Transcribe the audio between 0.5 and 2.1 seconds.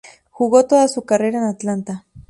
toda su carrera en Atlanta.